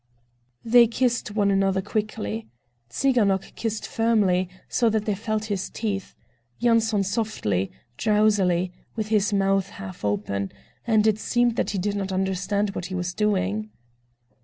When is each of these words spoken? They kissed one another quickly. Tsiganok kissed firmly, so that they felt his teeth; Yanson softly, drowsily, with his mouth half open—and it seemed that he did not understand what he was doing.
They 0.65 0.87
kissed 0.87 1.29
one 1.35 1.51
another 1.51 1.83
quickly. 1.83 2.47
Tsiganok 2.89 3.53
kissed 3.53 3.87
firmly, 3.87 4.49
so 4.67 4.89
that 4.89 5.05
they 5.05 5.13
felt 5.13 5.45
his 5.45 5.69
teeth; 5.69 6.15
Yanson 6.59 7.03
softly, 7.05 7.69
drowsily, 7.97 8.71
with 8.95 9.09
his 9.09 9.31
mouth 9.31 9.69
half 9.69 10.03
open—and 10.03 11.05
it 11.05 11.19
seemed 11.19 11.55
that 11.55 11.69
he 11.69 11.77
did 11.77 11.95
not 11.95 12.11
understand 12.11 12.71
what 12.71 12.87
he 12.87 12.95
was 12.95 13.13
doing. 13.13 13.69